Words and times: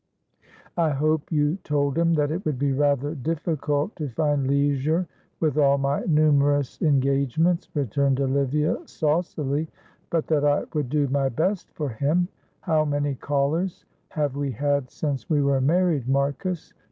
"I 0.77 0.89
hope 0.89 1.31
you 1.31 1.57
told 1.63 1.95
him 1.95 2.15
that 2.15 2.31
it 2.31 2.43
would 2.43 2.57
be 2.57 2.71
rather 2.71 3.13
difficult 3.13 3.95
to 3.97 4.09
find 4.09 4.47
leisure 4.47 5.05
with 5.39 5.59
all 5.59 5.77
my 5.77 5.99
numerous 6.05 6.81
engagements," 6.81 7.69
returned 7.75 8.19
Olivia, 8.19 8.77
saucily, 8.87 9.67
"but 10.09 10.25
that 10.25 10.43
I 10.43 10.63
would 10.73 10.89
do 10.89 11.07
my 11.09 11.29
best 11.29 11.69
for 11.75 11.89
him. 11.89 12.29
How 12.61 12.83
many 12.83 13.13
callers 13.13 13.85
have 14.09 14.35
we 14.35 14.49
had 14.51 14.89
since 14.89 15.29
we 15.29 15.43
were 15.43 15.61
married, 15.61 16.09
Marcus? 16.09 16.73